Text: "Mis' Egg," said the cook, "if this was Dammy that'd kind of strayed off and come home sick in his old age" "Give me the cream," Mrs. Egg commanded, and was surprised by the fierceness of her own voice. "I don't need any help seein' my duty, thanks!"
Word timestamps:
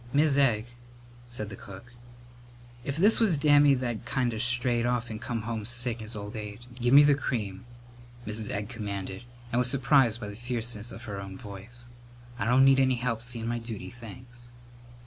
"Mis' 0.13 0.35
Egg," 0.35 0.65
said 1.29 1.51
the 1.51 1.55
cook, 1.55 1.93
"if 2.83 2.97
this 2.97 3.19
was 3.19 3.37
Dammy 3.37 3.75
that'd 3.75 4.03
kind 4.03 4.33
of 4.33 4.41
strayed 4.41 4.83
off 4.83 5.11
and 5.11 5.21
come 5.21 5.43
home 5.43 5.63
sick 5.63 5.97
in 5.97 6.03
his 6.05 6.15
old 6.15 6.35
age" 6.35 6.65
"Give 6.81 6.91
me 6.91 7.03
the 7.03 7.13
cream," 7.13 7.65
Mrs. 8.25 8.49
Egg 8.49 8.67
commanded, 8.67 9.25
and 9.51 9.59
was 9.59 9.69
surprised 9.69 10.19
by 10.19 10.29
the 10.29 10.35
fierceness 10.35 10.91
of 10.91 11.03
her 11.03 11.21
own 11.21 11.37
voice. 11.37 11.89
"I 12.39 12.45
don't 12.45 12.65
need 12.65 12.79
any 12.79 12.95
help 12.95 13.21
seein' 13.21 13.45
my 13.45 13.59
duty, 13.59 13.91
thanks!" 13.91 14.49